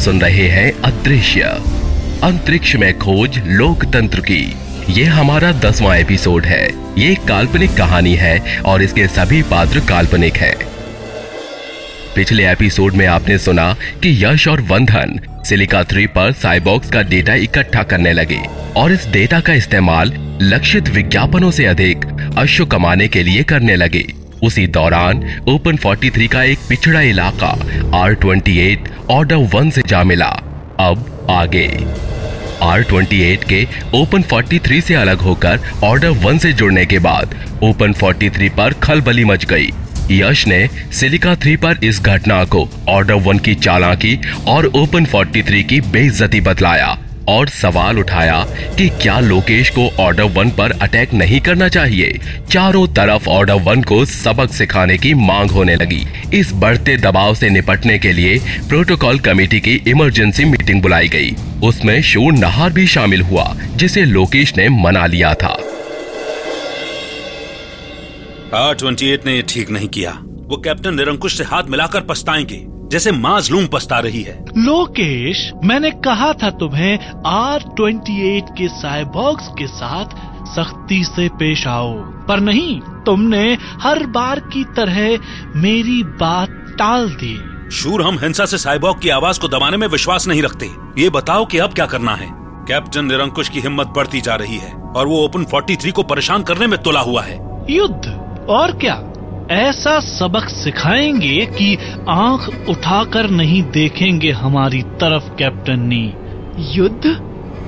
[0.00, 1.40] सुन रहे हैं अदृश्य।
[2.22, 4.56] अंतरिक्ष में खोज लोकतंत्र की।
[4.90, 6.64] ये हमारा दसवां एपिसोड है।
[6.98, 10.54] ये काल्पनिक कहानी है और इसके सभी पात्र काल्पनिक हैं।
[12.16, 13.72] पिछले एपिसोड में आपने सुना
[14.02, 18.40] कि यश और वंधन सिलिका थ्री पर साइबॉक्स का डेटा इकट्ठा करने लगे
[18.76, 22.04] और इस डेटा का इस्तेमाल लक्षित विज्ञापनों से अधिक
[22.38, 24.04] अश्व कमाने के लिए करने लगे।
[24.44, 27.52] उसी दौरान ओपन 43 का एक पिछड़ा इलाका
[27.98, 28.78] आर ट्वेंटी
[29.10, 30.30] ऑर्डर वन से जा मिला।
[30.80, 31.68] अब आगे।
[32.62, 37.92] आर ट्वेंटी के ओपन 43 से अलग होकर ऑर्डर वन से जुड़ने के बाद ओपन
[37.92, 39.70] 43 पर खलबली मच गई।
[40.10, 45.62] यश ने सिलिका थ्री पर इस घटना को ऑर्डर वन की चालाकी और ओपन 43
[45.62, 48.46] की बेइज्जती बतलाया। और सवाल उठाया
[48.78, 52.18] कि क्या लोकेश को ऑर्डर वन पर अटैक नहीं करना चाहिए?
[52.50, 57.50] चारों तरफ़ ऑर्डर वन को सबक सिखाने की मांग होने लगी। इस बढ़ते दबाव से
[57.50, 61.30] निपटने के लिए प्रोटोकॉल कमेटी की इमरजेंसी मीटिंग बुलाई गई।
[61.62, 65.58] उसमें शूर नहार भी शामिल हुआ, जिसे लोकेश ने मना लिया था।
[68.54, 73.66] ट्वेंटी एट ने ठीक नहीं किया। वो कैप्टन निरंकुश से हाथ मिलाकर पछताएँगे। जैसे माजलूम
[73.66, 80.04] पछता रही है। लोकेश मैंने कहा था तुम्हें आर ट्वेंटी एट के साइबॉक्स के साथ
[80.46, 85.18] सख्ती से पेश आओ। पर नहीं तुमने हर बार की तरह
[85.56, 90.26] मेरी बात टाल दी। शूर हम हिंसा से साइबॉग की आवाज़ को दबाने में विश्वास
[90.26, 92.28] नहीं रखते। ये बताओ कि अब क्या करना है।
[92.68, 96.66] कैप्टन निरंकुश की हिम्मत बढ़ती जा रही है और वो ओपन 43 को परेशान करने
[96.66, 98.06] में तुला हुआ है। युद्ध
[98.50, 98.94] और क्या?
[99.50, 101.78] ऐसा सबक सिखाएँगे कि
[102.08, 106.14] आँख उठाकर नहीं देखेंगे हमारी तरफ़, कैप्टन नी।
[106.58, 107.16] युद्ध?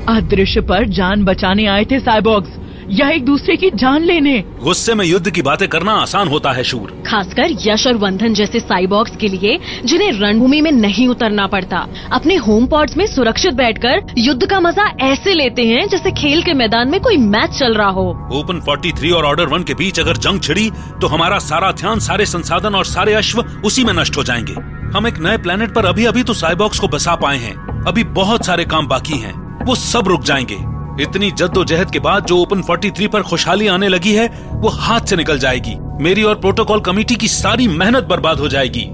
[0.08, 2.48] अदृश्य पर जान बचाने आए थे साइबॉग्स।
[2.90, 6.64] या एक दूसरे की जान लेने। गुस्से में युद्ध की बातें करना आसान होता है
[6.64, 11.86] शूर। खासकर यश और बंधन जैसे साइबॉक्स के लिए जिन्हें रणभूमि में नहीं उतरना पड़ता।
[12.12, 16.54] अपने होम पॉड्स में सुरक्षित बैठकर युद्ध का मज़ा ऐसे लेते हैं जैसे खेल के
[16.54, 20.16] मैदान में कोई मैच चल रहा हो। ओपन 43 और ऑर्डर वन के बीच अगर
[20.16, 20.70] जंग छिड़ी
[21.00, 24.52] तो हमारा सारा ध्यान सारे संसाधन और सारे अश्व उसी में नष्ट हो जाएँगे।
[24.96, 28.46] हम एक नए प्लेनेट पर अभी अभी तो साइबॉक्स को बसा पाए हैं। अभी बहुत
[28.46, 33.06] सारे काम बाकी हैं। वो सब रुक जाएँगे। इतनी जद्दोजहद के बाद जो ओपन 43
[33.06, 37.28] पर खुशहाली आने लगी है वो हाथ से निकल जाएगी। मेरी और प्रोटोकॉल कमेटी की
[37.28, 38.88] सारी मेहनत बर्बाद हो जाएगी।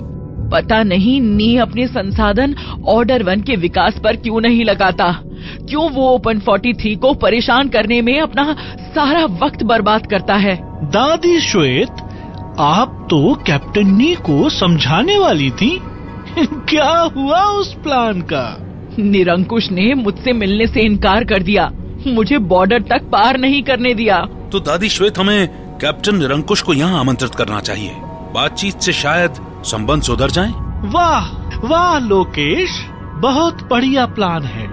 [0.53, 2.55] पता नहीं नी अपने संसाधन
[2.89, 5.23] ऑर्डर वन के विकास पर क्यों नहीं लगाता?
[5.69, 10.59] क्यों वो ओपन 43 को परेशान करने में अपना सारा वक्त बर्बाद करता है?
[10.91, 11.89] दादी श्वेत
[12.59, 15.81] आप तो कैप्टन नी को समझाने वाली थी।
[16.39, 18.59] क्या हुआ उस प्लान का?
[18.99, 21.73] निरंकुश ने मुझसे मिलने से इनकार कर दिया।
[22.07, 24.19] मुझे बॉर्डर तक पार नहीं करने दिया।
[24.53, 25.49] तो दादी श्वेत हमें
[25.81, 27.91] कैप्टन निरंकुश को यहाँ आमंत्रित करना चाहिए।
[28.35, 30.53] बातचीत से शायद संबंध सुधर जाए?
[30.85, 31.27] वाह
[31.67, 32.71] वाह लोकेश।
[33.23, 34.67] बहुत बढ़िया प्लान है।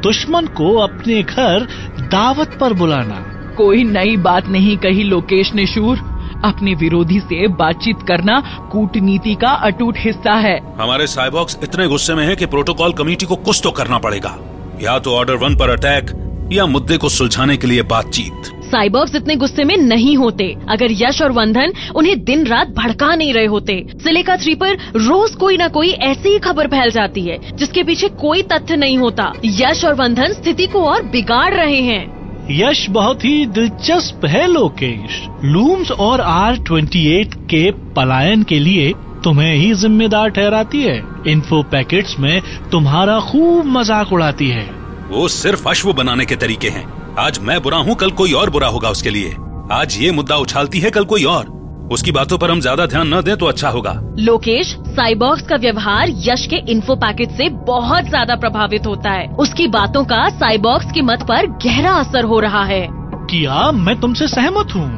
[0.00, 1.66] दुश्मन को अपने घर
[2.00, 3.26] दावत पर बुलाना।
[3.56, 5.98] कोई नई बात नहीं कही लोकेश ने शूर।
[6.44, 8.40] अपने विरोधी से बातचीत करना
[8.72, 13.36] कूटनीति का अटूट हिस्सा है। हमारे साइबॉक्स इतने गुस्से में है कि प्रोटोकॉल कमेटी को
[13.36, 14.36] कुछ तो करना पड़ेगा।
[14.82, 16.10] या तो ऑर्डर वन पर अटैक
[16.52, 21.20] या मुद्दे को सुलझाने के लिए बातचीत। साइबॉक्स इतने गुस्से में नहीं होते। अगर यश
[21.22, 25.68] और वंधन उन्हें दिन रात भड़का नहीं रहे होते सिलेका थ्री पर रोज कोई ना
[25.68, 29.94] कोई ऐसी ही खबर फैल जाती है जिसके पीछे कोई तथ्य नहीं होता। यश और
[29.94, 36.20] वंधन स्थिति को और बिगाड़ रहे हैं। यश बहुत ही दिलचस्प है लोकेश। लूम्स और
[36.20, 38.92] आर ट्वेंटी एट के पलायन के लिए
[39.24, 42.40] तुम्हें ही जिम्मेदार ठहराती है। इन्फो पैकेट्स में
[42.72, 44.68] तुम्हारा खूब मज़ाक उड़ाती है।
[45.10, 46.84] वो सिर्फ़ अश्व बनाने के तरीके हैं।
[47.18, 49.34] आज मैं बुरा हूँ कल कोई और बुरा होगा उसके लिए।
[49.72, 51.46] आज ये मुद्दा उछालती है कल कोई और।
[51.92, 56.10] उसकी बातों पर हम ज़्यादा ध्यान न दें तो अच्छा होगा। लोकेश साइबॉक्स का व्यवहार
[56.26, 61.02] यश के इन्फो पैकेट से बहुत ज़्यादा प्रभावित होता है। उसकी बातों का साइबॉक्स के
[61.02, 62.86] मत पर गहरा असर हो रहा है।
[63.30, 64.88] किया मैं तुमसे सहमत हूँ।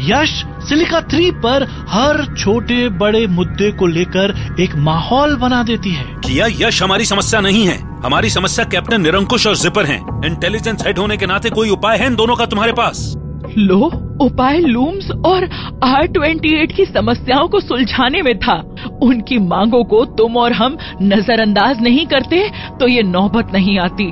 [0.00, 0.30] यश
[0.68, 6.46] सिलिका थ्री पर हर छोटे बड़े मुद्दे को लेकर एक माहौल बना देती है। किया
[6.58, 11.16] यश हमारी समस्या नहीं है। हमारी समस्या कैप्टन निरंकुश और जिपर हैं। इंटेलिजेंस हेड होने
[11.16, 13.14] के नाते कोई उपाय है इन दोनों का तुम्हारे पास?
[13.58, 13.78] लो
[14.22, 15.44] उपाय लूम्स और
[15.84, 18.54] आर ट्वेंटी एट की समस्याओं को सुलझाने में था।
[19.02, 22.48] उनकी मांगों को तुम और हम नजरअंदाज नहीं करते
[22.80, 24.10] तो ये नौबत नहीं आती।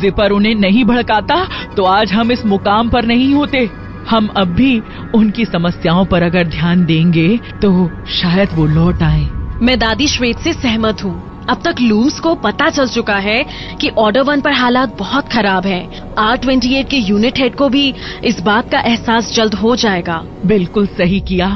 [0.00, 1.44] जिपर उन्हें नहीं भड़काता
[1.76, 3.68] तो आज हम इस मुकाम पर नहीं होते।
[4.10, 4.78] हम अब भी
[5.14, 7.28] उनकी समस्याओं पर अगर ध्यान देंगे
[7.62, 9.28] तो शायद वो लौट आए।
[9.62, 13.44] मैं दादी श्वेत से सहमत हूँ। अब तक लूम्स को पता चल चुका है
[13.80, 17.68] कि ऑर्डर वन पर हालात बहुत खराब हैं। आर ट्वेंटी एट के यूनिट हेड को
[17.68, 17.92] भी
[18.24, 21.48] इस बात का एहसास जल्द हो जाएगा। बिल्कुल सही किया।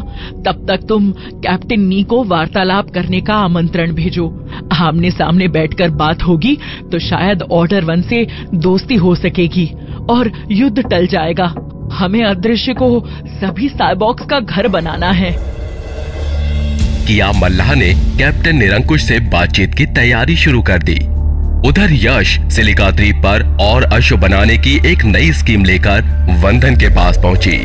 [0.46, 4.28] तब तक तुम कैप्टन नी को वार्तालाप करने का आमंत्रण भेजो।
[4.72, 6.56] आमने सामने बैठकर बात होगी
[6.92, 9.70] तो शायद ऑर्डर वन से दोस्ती हो सकेगी
[10.10, 11.54] और युद्ध टल जाएगा।
[11.92, 12.88] हमें अदृश्य को
[13.30, 15.55] सभी साइबॉक्स का घर बनाना है।
[17.06, 20.98] किया मल्लाह ने कैप्टन निरंकुश से बातचीत की तैयारी शुरू कर दी।
[21.68, 26.02] उधर यश सिलिका द्वीप पर और अश्व बनाने की एक नई स्कीम लेकर
[26.42, 27.56] वंदन के पास पहुँची।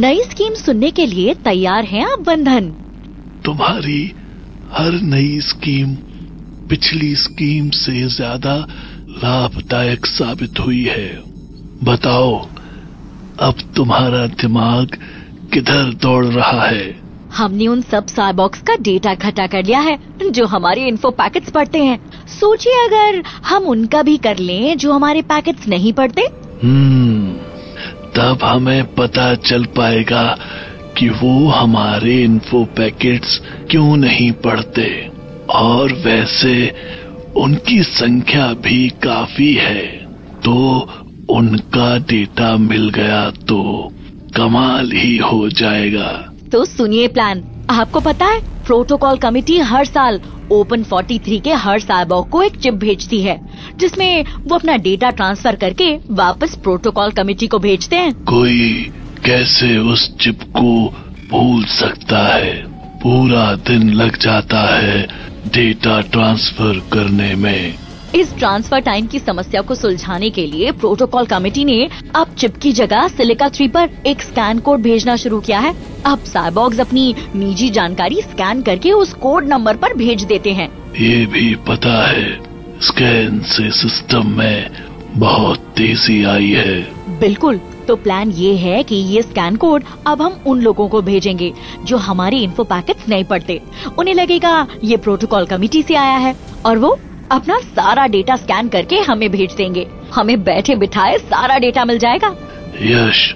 [0.00, 2.72] नई स्कीम सुनने के लिए तैयार हैं आप बंधन
[3.44, 4.00] तुम्हारी
[4.72, 5.94] हर नई स्कीम
[6.68, 8.56] पिछली स्कीम से ज़्यादा
[9.18, 11.08] लाभदायक साबित हुई है।
[11.84, 12.34] बताओ
[13.40, 14.96] अब तुम्हारा दिमाग
[15.52, 16.94] किधर दौड़ रहा है?
[17.34, 19.98] हमने उन सब साइबॉक्स का डेटा इकट्ठा कर लिया है
[20.30, 21.98] जो हमारे इन्फो पैकेट्स पढ़ते हैं।
[22.30, 26.22] सोचिए अगर हम उनका भी कर लें जो हमारे पैकेट्स नहीं पढ़ते।
[26.62, 27.32] हम्म
[28.16, 30.24] तब हमें पता चल पाएगा
[30.98, 33.40] कि वो हमारे इन्फो पैकेट्स
[33.70, 34.86] क्यों नहीं पढ़ते।
[35.50, 36.54] और वैसे
[37.36, 39.86] उनकी संख्या भी काफ़ी है
[40.44, 40.54] तो
[41.30, 43.58] उनका डेटा मिल गया तो
[44.36, 50.82] कमाल ही हो जाएगा। तो सुनिए प्लान आपको पता है प्रोटोकॉल कमेटी हर साल ओपन
[50.82, 53.40] 43 के हर साइबॉग को एक चिप भेजती है
[53.76, 58.92] जिसमें वो अपना डेटा ट्रांसफ़र करके वापस प्रोटोकॉल कमेटी को भेजते हैं। कोई
[59.24, 60.94] कैसे उस चिप को
[61.30, 62.66] भूल सकता है?
[63.02, 65.02] पूरा दिन लग जाता है
[65.46, 71.64] डेटा ट्रांसफ़र करने में। इस ट्रांसफ़र टाइम की समस्या को सुलझाने के लिए प्रोटोकॉल कमेटी
[71.64, 75.74] ने अब चिप की जगह सिलिका थ्री पर एक स्कैन कोड भेजना शुरू किया है।
[76.06, 81.24] अब साइबॉक्स अपनी निजी जानकारी स्कैन करके उस कोड नंबर पर भेज देते हैं। ये
[81.26, 82.34] भी पता है
[82.82, 84.70] स्कैन से सिस्टम में
[85.14, 90.40] बहुत तेज़ी आई है। बिल्कुल तो प्लान ये है कि ये स्कैन कोड अब हम
[90.46, 91.52] उन लोगों को भेजेंगे
[91.84, 93.60] जो हमारे इन्फो पैकेट्स नहीं पढ़ते।
[93.98, 96.34] उन्हें लगेगा ये प्रोटोकॉल कमेटी से आया है
[96.66, 96.98] और वो
[97.32, 102.28] अपना सारा डेटा स्कैन करके हमें भेज देंगे। हमें बैठे बिठाए सारा डेटा मिल जाएगा।
[102.82, 103.34] यश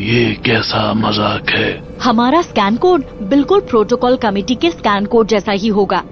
[0.00, 1.70] ये कैसा मज़ाक है?
[2.02, 6.02] हमारा स्कैन कोड बिल्कुल प्रोटोकॉल कमेटी के स्कैन कोड जैसा ही होगा।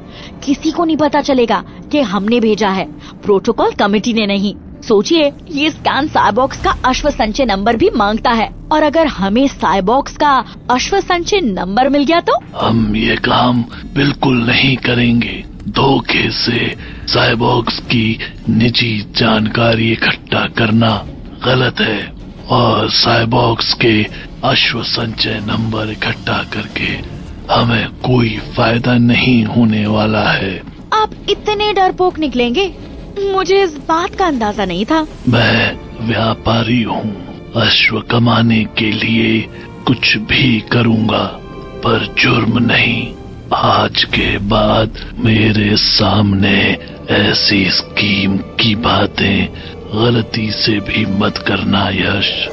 [0.45, 2.85] किसी को नहीं पता चलेगा कि हमने भेजा है।
[3.23, 8.51] प्रोटोकॉल कमेटी ने नहीं। सोचिए ये स्कैन साइबॉक्स का अश्व संचय नंबर भी माँगता है।
[8.73, 10.33] और अगर हमें साइबॉक्स का
[10.71, 12.39] अश्व संचय नंबर मिल गया तो?
[12.57, 13.65] हम ये काम
[13.95, 16.75] बिल्कुल नहीं करेंगे। धोखे से
[17.09, 18.19] साइबॉक्स की
[18.51, 21.07] निजी जानकारी इकट्ठा करना
[21.45, 22.13] गलत है
[22.49, 24.07] और साइबॉक्स के
[24.45, 26.89] अश्व संचय नंबर इकट्ठा करके
[27.55, 30.63] हमें कोई फ़ायदा नहीं होने वाला है।
[30.93, 32.75] आप इतने डरपोक निकलेंगे?
[33.33, 35.77] मुझे इस बात का अंदाज़ा नहीं था। मैं
[36.07, 37.27] व्यापारी हूँ।
[37.57, 39.41] अश्व कमाने के लिए
[39.87, 41.25] कुछ भी करूँगा
[41.85, 43.13] पर जुर्म नहीं।
[43.55, 44.91] आज के बाद
[45.25, 46.77] मेरे सामने
[47.11, 49.49] ऐसी स्कीम की बातें,
[49.95, 52.49] गलती से भी मत करना, यश।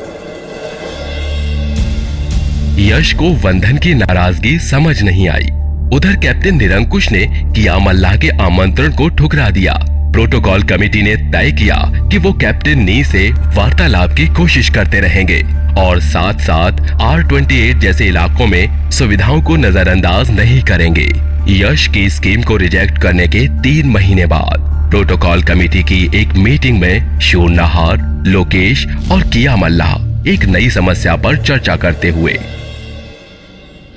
[2.80, 5.50] यश को वंदन की नाराज़गी समझ नहीं आई।
[5.94, 11.52] उधर कैप्टन निरंकुश ने किया मल्लाह के आमंत्रण को ठुकरा दिया। प्रोटोकॉल कमेटी ने तय
[11.52, 17.24] किया कि वो कैप्टन नी से वार्तालाप की कोशिश करते रहेंगे। और साथ साथ आर
[17.24, 21.08] ट्वेंटी एट जैसे इलाकों में सुविधाओं को नजरअंदाज नहीं करेंगे।
[21.48, 26.80] यश की स्कीम को रिजेक्ट करने के तीन महीने बाद प्रोटोकॉल कमेटी की एक मीटिंग
[26.80, 32.34] में शूर नहार, लोकेश और किया मल्लाह एक नई समस्या पर चर्चा करते हुए।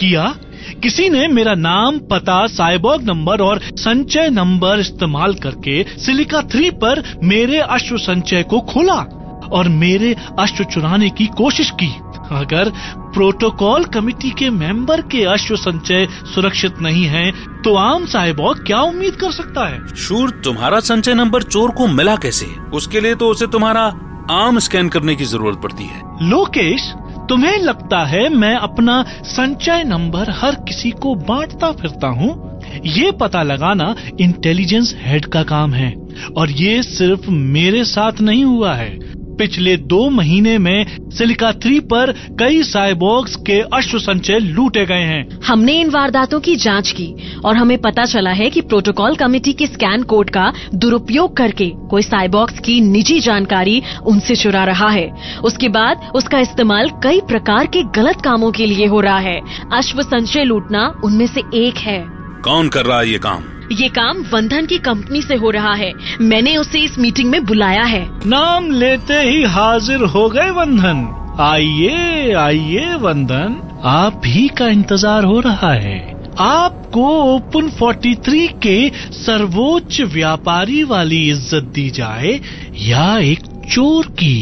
[0.00, 0.34] किया?
[0.82, 7.02] किसी ने मेरा नाम, पता साइबॉग नंबर और संचय नंबर इस्तेमाल करके सिलिका थ्री पर
[7.24, 9.15] मेरे अश्व संचय को खोला?
[9.52, 11.94] और मेरे अश्व चुराने की कोशिश की।
[12.32, 12.70] अगर
[13.14, 17.30] प्रोटोकॉल कमेटी के मेंबर के अश्व संचय सुरक्षित नहीं है
[17.64, 19.78] तो आम साहिबॉग क्या उम्मीद कर सकता है?
[19.96, 22.46] शूर तुम्हारा संचय नंबर चोर को मिला कैसे?
[22.74, 23.82] उसके लिए तो उसे तुम्हारा
[24.30, 26.92] आम स्कैन करने की ज़रूरत पड़ती है। लोकेश
[27.28, 32.60] तुम्हें लगता है मैं अपना संचय नंबर हर किसी को बांटता फिरता हूँ?
[32.86, 35.92] ये पता लगाना इंटेलिजेंस हेड का काम है
[36.36, 39.05] और ये सिर्फ़ मेरे साथ नहीं हुआ है।
[39.38, 45.28] पिछले दो महीने में सिलिका थ्री पर कई साइबॉग्स के अश्व संचय लूटे गए हैं।
[45.46, 47.12] हमने इन वारदातों की जाँच की
[47.44, 52.02] और हमें पता चला है कि प्रोटोकॉल कमेटी के स्कैन कोड का दुरुपयोग करके कोई
[52.02, 55.10] साइबॉक्स की निजी जानकारी उनसे चुरा रहा है।
[55.44, 59.40] उसके बाद उसका इस्तेमाल कई प्रकार के गलत कामों के लिए हो रहा है।
[59.72, 61.98] अश्व संचय लूटना उनमें से एक है।
[62.44, 63.42] कौन कर रहा है ये काम?
[63.72, 67.84] ये काम वंधन की कंपनी से हो रहा है। मैंने उसे इस मीटिंग में बुलाया
[67.84, 71.06] है। नाम लेते ही हाजिर हो गए वंदन
[71.40, 75.98] आइए आइए वंदन आप ही का इंतज़ार हो रहा है।
[76.38, 82.40] आपको ओपन 43 के सर्वोच्च व्यापारी वाली इज़्ज़त दी जाए
[82.78, 84.38] या एक चोर की।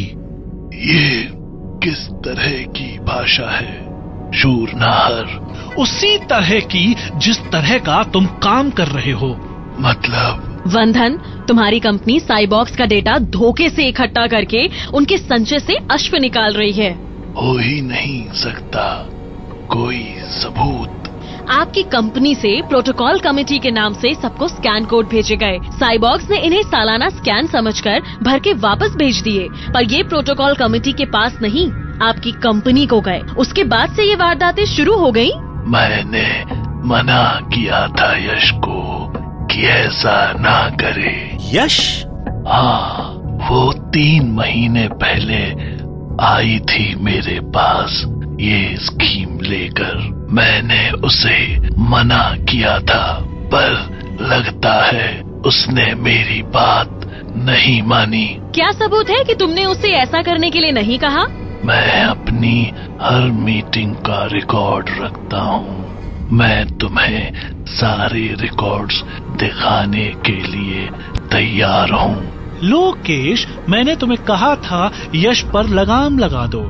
[0.87, 1.29] ये
[1.85, 3.84] किस तरह की भाषा है?
[4.35, 5.45] शूर नाहर
[5.79, 9.29] उसी तरह की जिस तरह का तुम काम कर रहे हो।
[9.81, 10.51] मतलब?
[10.67, 11.17] वंधन
[11.49, 16.73] तुम्हारी कंपनी साइबॉक्स का डेटा धोखे से इकट्ठा करके उनके संचय से अश्व निकाल रही
[16.73, 16.93] है।
[17.37, 19.09] हो ही नहीं सकता
[19.71, 21.01] कोई सबूत।
[21.51, 26.39] आपकी कंपनी से प्रोटोकॉल कमेटी के नाम से सबको स्कैन कोड भेजे गए। साइबॉक्स ने
[26.39, 31.39] इन्हें सालाना स्कैन समझकर भर के वापस भेज दिए पर ये प्रोटोकॉल कमेटी के पास
[31.43, 31.71] नहीं।
[32.03, 35.31] आपकी कंपनी को गए। उसके बाद से ये वारदातें शुरू हो गई
[35.67, 36.45] मैंने
[36.89, 39.13] मना किया था यश को
[39.47, 42.05] कि ऐसा ना करे। यश?
[42.49, 43.11] हाँ
[43.51, 45.43] वो तीन महीने पहले
[46.25, 48.03] आई थी मेरे पास
[48.41, 49.97] ये स्कीम लेकर।
[50.31, 53.73] मैंने उसे मना किया था पर
[54.21, 57.01] लगता है उसने मेरी बात
[57.37, 61.27] नहीं मानी। क्या सबूत है कि तुमने उसे ऐसा करने के लिए नहीं कहा?
[61.65, 65.85] मैं अपनी हर मीटिंग का रिकॉर्ड रखता हूँ।
[66.33, 67.33] मैं तुम्हें
[67.67, 69.03] सारे रिकॉर्ड्स
[69.41, 70.89] दिखाने के लिए
[71.33, 72.33] तैयार हूँ।
[72.65, 76.61] लोकेश मैंने तुम्हें कहा था यश पर लगाम लगा दो।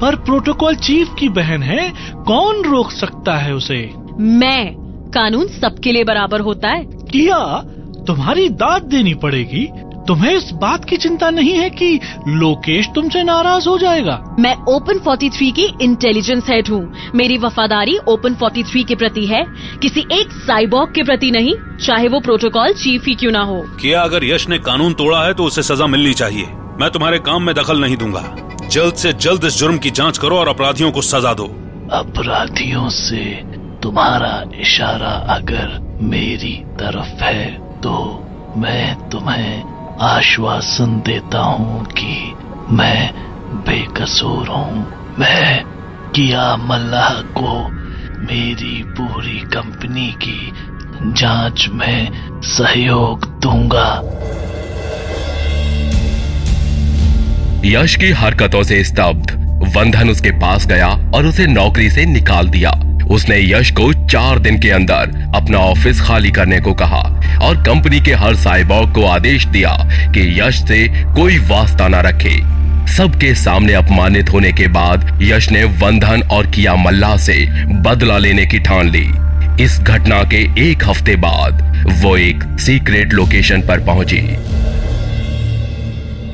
[0.00, 1.92] पर प्रोटोकॉल चीफ की बहन है
[2.26, 3.94] कौन रोक सकता है उसे?
[4.18, 4.74] मैं।
[5.10, 7.64] कानून सबके लिए बराबर होता है। किया
[8.06, 9.68] तुम्हारी दाद देनी पड़ेगी।
[10.08, 14.18] तुम्हें इस बात की चिंता नहीं है कि लोकेश तुमसे नाराज़ हो जाएगा?
[14.38, 16.82] मैं ओपन 43 की इंटेलिजेंस हेड हूँ।
[17.14, 19.44] मेरी वफादारी ओपन 43 के प्रति है।
[19.82, 21.54] किसी एक साइबॉक के प्रति नहीं
[21.86, 25.34] चाहे वो प्रोटोकॉल चीफ ही क्यों ना हो। किया अगर यश ने कानून तोड़ा है
[25.34, 26.46] तो उसे सजा मिलनी चाहिए।
[26.80, 28.24] मैं तुम्हारे काम में दखल नहीं दूँगा।
[28.70, 31.44] जल्द से जल्द इस जुर्म की जाँच करो और अपराधियों को सजा दो।
[31.92, 33.24] अपराधियों से
[33.82, 37.44] तुम्हारा इशारा अगर मेरी तरफ़ है
[37.80, 37.94] तो
[38.56, 39.71] मैं तुम्हें
[40.02, 42.34] आश्वासन देता हूँ कि
[42.70, 43.14] मैं
[43.54, 44.86] बेकसूर हूँ।
[45.18, 45.64] मैं
[46.12, 47.68] किया मल्लाह को।
[48.22, 50.52] मेरी पूरी कंपनी की
[51.12, 52.10] जाँच में
[52.42, 54.02] सहयोग दूँगा।
[57.64, 59.30] यश की हरकतों से स्तब्ध।
[59.76, 62.70] वंधन उसके पास गया और उसे नौकरी से निकाल दिया।
[63.12, 67.02] उसने यश को चार दिन के अंदर अपना ऑफ़िस खाली करने को कहा
[67.42, 69.76] और कंपनी के हर साइबॉग को आदेश दिया
[70.12, 72.52] कि यश से कोई वास्ता न रखे।
[72.92, 77.46] सबके सामने अपमानित होने के बाद यश ने वंधन और किया मल्ला से
[77.80, 79.10] बदला लेने की ठान ली।
[79.64, 84.20] इस घटना के एक हफ़्ते बाद वो एक सीक्रेट लोकेशन पर पहुँची।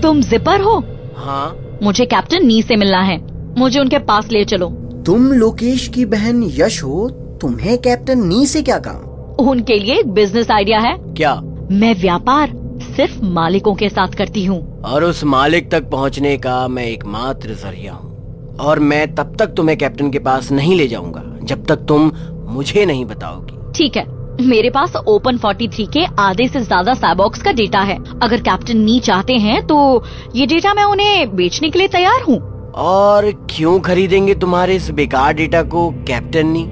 [0.00, 0.78] तुम जिपर हो?
[1.16, 3.20] हाँ। मुझे कैप्टन नी से मिलना है।
[3.58, 7.09] मुझे उनके पास ले चलो। तुम लोकेश की बहन यश हो
[7.40, 8.97] तुम्हें कैप्टन नी से क्या काम?
[9.40, 11.35] उनके लिए एक बिज़नेस आइडिया है। क्या?
[11.73, 12.52] मैं व्यापार
[12.97, 17.93] सिर्फ़ मालिकों के साथ करती हूँ। और उस मालिक तक पहुँचने का मैं एकमात्र ज़रिया
[17.93, 22.11] हूँ। और मैं तब तक तुम्हें कैप्टन के पास नहीं ले जाऊँगा जब तक तुम
[22.49, 24.07] मुझे नहीं बताओगी। ठीक है
[24.40, 29.00] मेरे पास ओपन 43 के आधे से ज़्यादा साइबॉक्स का डेटा है। अगर कैप्टन नी
[29.00, 30.05] चाहते हैं तो
[30.37, 32.38] ये डेटा मैं उन्हें बेचने के लिए तैयार हूँ।
[32.78, 36.62] और क्यों खरीदेंगे तुम्हारे इस बेकार डेटा को कैप्टन नी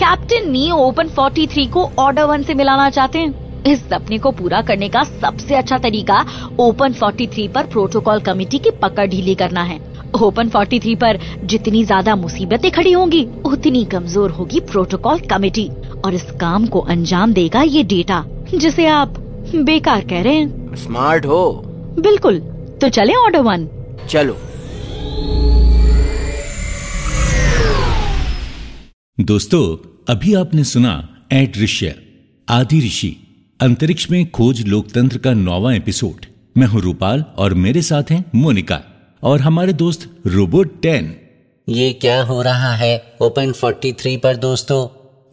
[0.00, 4.60] कैप्टन नी ओपन 43 को ऑर्डर वन से मिलाना चाहते हैं। इस सपने को पूरा
[4.62, 6.20] करने का सबसे अच्छा तरीका
[6.60, 9.80] ओपन 43 पर प्रोटोकॉल कमेटी की पकड़ ढीली करना है।
[10.22, 15.68] ओपन 43 पर जितनी ज़्यादा मुसीबतें खड़ी होंगी उतनी कमज़ोर होगी प्रोटोकॉल कमेटी
[16.04, 19.18] और इस काम को अंजाम देगा ये डेटा जिसे आप
[19.56, 21.44] बेकार कह रहे हैं। स्मार्ट हो।
[21.98, 22.38] बिल्कुल
[22.80, 23.68] तो चले ऑर्डर वन
[24.08, 24.36] चलो।
[29.20, 31.94] दोस्तों अभी आपने सुना ए दृश्य
[32.48, 33.16] आदि ऋषि
[33.60, 36.26] अंतरिक्ष में खोज लोकतंत्र का नौवा एपिसोड।
[36.58, 38.82] मैं हूँ रूपाल और मेरे साथ हैं मोनिका
[39.22, 41.16] और हमारे दोस्त रोबोट टेन।
[41.68, 43.16] ये क्या हो रहा है?
[43.22, 44.86] ओपन 43 पर दोस्तों।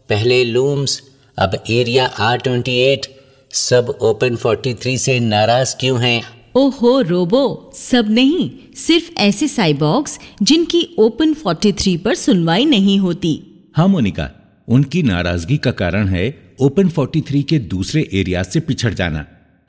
[0.10, 1.02] पहले लूम्स
[1.40, 3.06] अब एरिया आर ट्वेंटी एट
[3.52, 6.24] सब ओपन 43 से नाराज़ क्यों हैं?
[6.56, 13.88] ओहो रोबो सब नहीं सिर्फ़ ऐसे साइबॉक्स जिनकी ओपन 43 पर सुनवाई नहीं होती। हाँ
[13.88, 14.30] मोनिका
[14.68, 16.24] उनकी नाराज़गी का कारण है
[16.62, 19.26] ओपन 43 के दूसरे एरिया से पिछड़ जाना।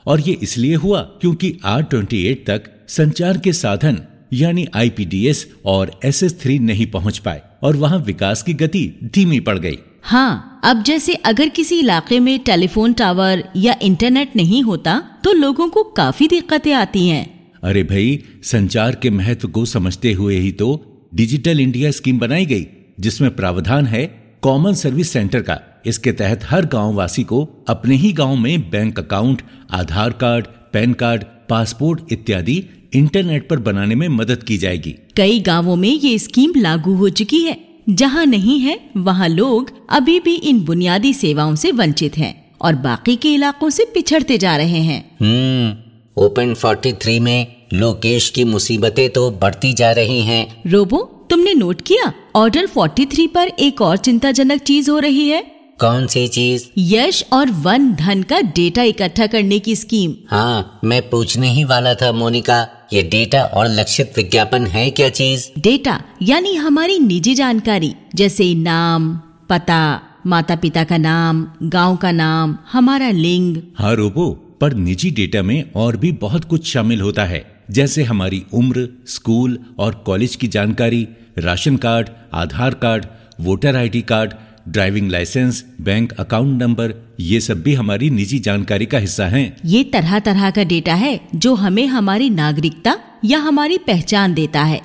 [0.07, 4.01] और ये इसलिए हुआ क्योंकि आर ट्वेंटी तक संचार के साधन
[4.33, 9.41] यानी आईपीडीएस और एस एस थ्री नहीं पहुँच पाए और वहाँ विकास की गति धीमी
[9.41, 14.99] पड़ गई। हाँ अब जैसे अगर किसी इलाके में टेलीफोन टावर या इंटरनेट नहीं होता
[15.25, 17.25] तो लोगों को काफ़ी दिक्कतें आती हैं।
[17.63, 20.71] अरे भाई संचार के महत्व को समझते हुए ही तो
[21.15, 22.67] डिजिटल इंडिया स्कीम बनाई गई।
[23.01, 24.05] जिसमें प्रावधान है
[24.43, 28.99] कॉमन सर्विस सेंटर का। इसके तहत हर गाँव वासी को अपने ही गाँव में bank
[28.99, 35.41] account Aadhaar card pan card passport इत्यादि इंटरनेट पर बनाने में मदद की जाएगी। कई
[35.41, 37.57] गाँवों में ये स्कीम लागू हो चुकी है।
[37.89, 43.17] जहाँ नहीं है वहाँ लोग अभी भी इन बुनियादी सेवाओं से वंचित हैं और बाकी
[43.17, 49.31] के इलाकों से पिछड़ते जा रहे हैं। हम्म ओपन 43 में लोकेश की मुसीबतें तो
[49.31, 52.13] बढ़ती जा रही हैं। रोबो तुमने नोट किया?
[52.35, 55.41] ऑर्डर 43 पर एक और चिंताजनक चीज़ हो रही है।
[55.81, 56.65] कौन सी चीज़?
[56.79, 61.95] यश और वन धन का डेटा इकट्ठा करने की स्कीम हाँ मैं पूछने ही वाला
[61.95, 65.49] था मोनिका। ये डेटा और लक्षित विज्ञापन है क्या चीज़?
[65.59, 69.17] डेटा यानी हमारी निजी जानकारी जैसे नाम
[69.51, 75.43] पता माता पिता का नाम गाँव का नाम हमारा लिंग। हाँ रोबो पर निजी डेटा
[75.43, 80.49] में और भी बहुत कुछ शामिल होता है। जैसे हमारी उम्र स्कूल और कॉलेज की
[80.49, 81.07] जानकारी
[81.39, 83.07] ration card Aadhaar card
[83.41, 84.33] voter ID card
[84.69, 89.83] driving licence bank account number ये सब भी हमारी निजी जानकारी का हिस्सा हैं। ये
[89.85, 94.81] तरह तरह का डेटा है जो हमें हमारी नागरिकता या हमारी पहचान देता है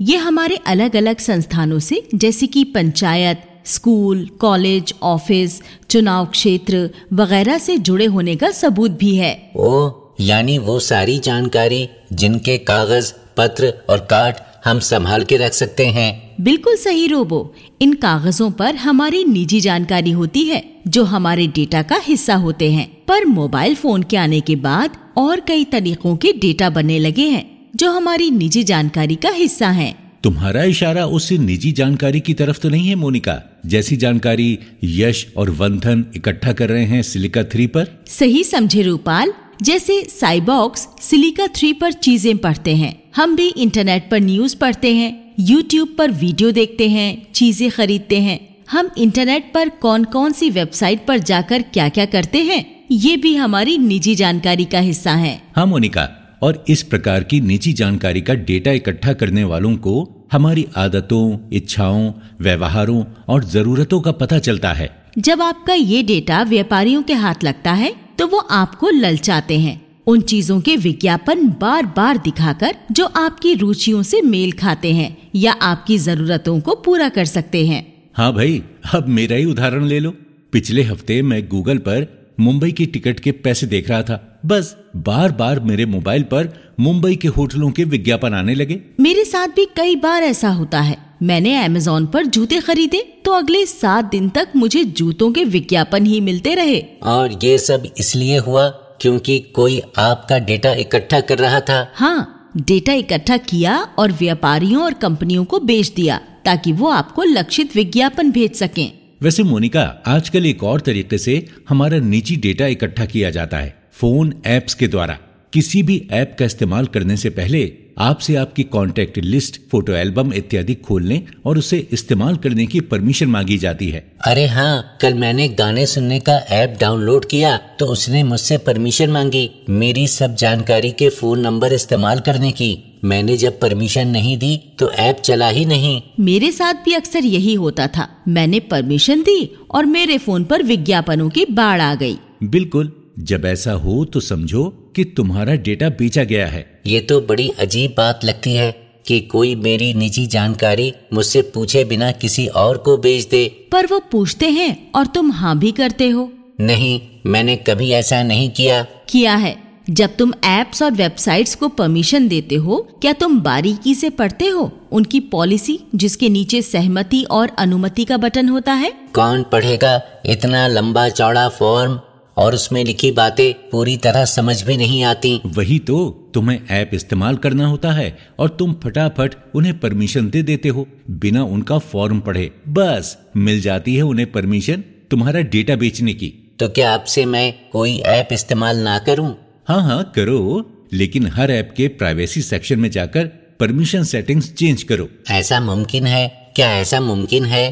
[0.00, 7.58] ये हमारे अलग अलग संस्थानों से जैसे कि पंचायत स्कूल कॉलेज ऑफ़िस चुनाव क्षेत्र वगैरह
[7.58, 13.72] से जुड़े होने का सबूत भी है ओ यानी वो सारी जानकारी जिनके कागज़ पत्र
[13.88, 19.24] और कार्ड हम संभाल के रख सकते हैं। बिल्कुल सही रोबो। इन कागजों पर हमारी
[19.24, 24.16] निजी जानकारी होती है जो हमारे डेटा का हिस्सा होते हैं। पर मोबाइल फ़ोन के
[24.16, 29.16] आने के बाद और कई तरीकों के डेटा बनने लगे हैं जो हमारी निजी जानकारी
[29.16, 33.60] का हिस्सा हैं। तुम्हारा इशारा उस निजी जानकारी की तरफ़ तो नहीं है मोनिका?
[33.66, 38.04] जैसी जानकारी यश और वंधन इकट्ठा कर रहे हैं सिलिका थ्री पर?
[38.08, 39.32] सही समझे रूपाल।
[39.62, 45.34] जैसे साइबॉक्स सिलिका थ्री पर चीज़ें पढ़ते हैं। हम भी इंटरनेट पर न्यूज़ पढ़ते हैं,
[45.40, 48.38] यूट्यूब पर वीडियो देखते हैं, चीज़ें खरीदते हैं।
[48.70, 53.34] हम इंटरनेट पर कौन कौन सी वेबसाइट पर जाकर क्या क्या करते हैं, ये भी
[53.34, 56.08] हमारी निजी जानकारी का हिस्सा है। हाँ मोनिका,
[56.42, 62.12] और इस प्रकार की निजी जानकारी का डेटा इकट्ठा करने वालों को हमारी आदतों, इच्छाओं,
[62.40, 67.72] व्यवहारों और जरूरतों का पता चलता है। जब आपका ये डेटा व्यापारियों के हाथ लगता
[67.72, 73.54] है तो वो आपको ललचाते हैं। उन चीज़ों के विज्ञापन बार बार दिखाकर जो आपकी
[73.54, 77.82] रुचियों से मेल खाते हैं या आपकी जरूरतों को पूरा कर सकते हैं।
[78.14, 78.62] हाँ भाई
[78.94, 80.10] अब मेरा ही उदाहरण ले लो।
[80.52, 82.06] पिछले हफ़्ते मैं गूगल पर
[82.40, 87.16] मुंबई की टिकट के पैसे देख रहा था। बस बार बार मेरे मोबाइल पर मुंबई
[87.16, 91.54] के होटलों के विज्ञापन आने लगे। मेरे साथ भी कई बार ऐसा होता है। मैंने
[91.64, 96.54] अमेजोन पर जूते खरीदे तो अगले सात दिन तक मुझे जूतों के विज्ञापन ही मिलते
[96.54, 98.68] रहे। और ये सब इसलिए हुआ
[99.00, 104.94] क्योंकि कोई आपका डेटा इकट्ठा कर रहा था। हाँ डेटा इकट्ठा किया और व्यापारियों और
[104.94, 108.90] कंपनियों को बेच दिया ताकि वो आपको लक्षित विज्ञापन भेज सकें।
[109.22, 114.34] वैसे मोनिका आजकल एक और तरीके से हमारा निजी डेटा इकट्ठा किया जाता है फ़ोन
[114.46, 115.18] एप्स के द्वारा।
[115.52, 117.64] किसी भी ऐप का इस्तेमाल करने से पहले
[117.98, 123.56] आपसे आपकी कॉन्टेक्ट लिस्ट फ़ोटो एल्बम इत्यादि खोलने और उसे इस्तेमाल करने की परमिशन मांगी
[123.58, 128.58] जाती है। अरे हाँ कल मैंने गाने सुनने का ऐप डाउनलोड किया तो उसने मुझसे
[128.58, 134.36] परमिशन मांगी। मेरी सब जानकारी के फ़ोन नंबर इस्तेमाल करने की। मैंने जब परमिशन नहीं
[134.38, 139.22] दी तो ऐप चला ही नहीं। मेरे साथ भी अक्सर यही होता था। मैंने परमिशन
[139.22, 144.20] दी और मेरे फ़ोन पर विज्ञापनों की बाढ़ आ गई। बिल्कुल। जब ऐसा हो तो
[144.20, 144.64] समझो
[144.96, 148.70] कि तुम्हारा डेटा बेचा गया है। ये तो बड़ी अजीब बात लगती है
[149.06, 153.98] कि कोई मेरी निजी जानकारी मुझसे पूछे बिना किसी और को बेच दे। पर वो
[154.12, 159.34] पूछते हैं और तुम हाँ भी करते हो। नहीं मैंने कभी ऐसा नहीं किया। किया
[159.34, 159.56] है।
[159.90, 164.72] जब तुम एप्स और वेबसाइट्स को परमिशन देते हो क्या तुम बारीकी से पढ़ते हो?
[164.92, 168.92] उनकी पॉलिसी जिसके नीचे सहमति और अनुमति का बटन होता है?
[169.14, 172.00] कौन पढ़ेगा इतना लंबा चौड़ा फॉर्म?
[172.36, 175.96] और उसमें लिखी बातें पूरी तरह समझ भी नहीं आती। वही तो
[176.34, 181.44] तुम्हें ऐप इस्तेमाल करना होता है और तुम फटाफट उन्हें परमिशन दे देते हो। बिना
[181.44, 186.92] उनका फॉर्म पढ़े बस मिल जाती है उन्हें परमिशन तुम्हारा डेटा बेचने की। तो क्या
[186.94, 189.34] आपसे मैं कोई ऐप इस्तेमाल ना करूँ?
[189.68, 193.24] हाँ हाँ करो लेकिन हर ऐप के प्राइवेसी सेक्शन में जाकर
[193.60, 196.52] परमिशन सेटिंग्स चेंज करो। ऐसा मुमकिन है?
[196.56, 197.64] क्या ऐसा मुमकिन है?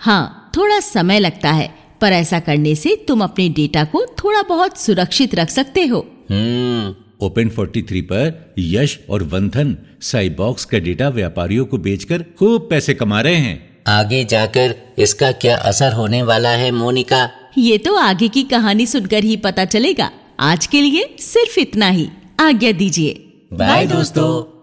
[0.00, 4.78] हाँ थोड़ा समय लगता है। पर ऐसा करने से तुम अपने डेटा को थोड़ा बहुत
[4.78, 11.64] सुरक्षित रख सकते हो। ओपन हम्म। 43 पर यश और वंथन साइबॉक्स का डेटा व्यापारियों
[11.64, 16.70] को बेचकर खूब पैसे कमा रहे हैं। आगे जाकर इसका क्या असर होने वाला है
[16.70, 17.30] मोनिका?
[17.58, 22.08] ये तो आगे की कहानी सुनकर ही पता चलेगा। आज के लिए सिर्फ़ इतना ही।
[22.40, 23.12] आज्ञा दीजिए।
[23.52, 24.53] बाय दोस्तों।